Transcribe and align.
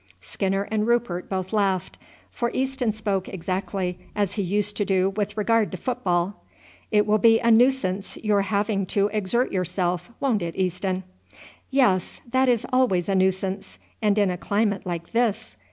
Skinner 0.19 0.63
and 0.71 0.87
Rupert 0.87 1.29
both 1.29 1.53
laughed, 1.53 1.99
for 2.31 2.49
Easton 2.55 2.91
spoke 2.91 3.29
exactly 3.29 3.99
as 4.15 4.33
he 4.33 4.41
used 4.41 4.75
to 4.77 4.83
do 4.83 5.11
with 5.11 5.37
regard 5.37 5.69
to 5.73 5.77
football. 5.77 6.43
"It 6.89 7.05
will 7.05 7.19
be 7.19 7.39
a 7.39 7.51
nuisance 7.51 8.17
your 8.17 8.41
having 8.41 8.87
to 8.87 9.11
exert 9.13 9.51
yourself, 9.51 10.09
won't 10.19 10.41
it, 10.41 10.55
Easton?" 10.55 11.03
"Yes, 11.69 12.19
that 12.31 12.49
is 12.49 12.65
always 12.73 13.07
a 13.09 13.13
nuisance, 13.13 13.77
and 14.01 14.17
in 14.17 14.31
a 14.31 14.39
climate 14.39 14.87
like 14.87 15.11
this!" 15.11 15.55